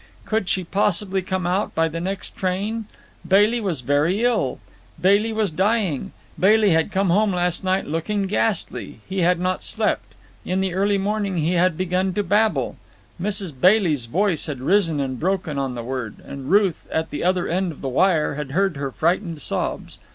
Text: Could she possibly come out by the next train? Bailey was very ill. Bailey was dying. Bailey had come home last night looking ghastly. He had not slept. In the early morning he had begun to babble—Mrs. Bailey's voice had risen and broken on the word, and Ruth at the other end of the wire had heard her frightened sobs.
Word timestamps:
Could 0.25 0.49
she 0.49 0.63
possibly 0.63 1.21
come 1.21 1.45
out 1.45 1.75
by 1.75 1.87
the 1.87 2.01
next 2.01 2.35
train? 2.35 2.85
Bailey 3.27 3.61
was 3.61 3.81
very 3.81 4.23
ill. 4.23 4.57
Bailey 4.99 5.31
was 5.31 5.51
dying. 5.51 6.11
Bailey 6.39 6.71
had 6.71 6.91
come 6.91 7.11
home 7.11 7.31
last 7.31 7.63
night 7.63 7.85
looking 7.85 8.23
ghastly. 8.25 9.01
He 9.07 9.19
had 9.19 9.39
not 9.39 9.63
slept. 9.63 10.15
In 10.43 10.59
the 10.59 10.73
early 10.73 10.97
morning 10.97 11.37
he 11.37 11.51
had 11.53 11.77
begun 11.77 12.15
to 12.15 12.23
babble—Mrs. 12.23 13.53
Bailey's 13.61 14.07
voice 14.07 14.47
had 14.47 14.59
risen 14.59 14.99
and 14.99 15.19
broken 15.19 15.59
on 15.59 15.75
the 15.75 15.83
word, 15.83 16.15
and 16.25 16.49
Ruth 16.49 16.87
at 16.91 17.11
the 17.11 17.23
other 17.23 17.47
end 17.47 17.71
of 17.71 17.81
the 17.81 17.87
wire 17.89 18.33
had 18.33 18.53
heard 18.53 18.77
her 18.77 18.89
frightened 18.91 19.39
sobs. 19.39 19.99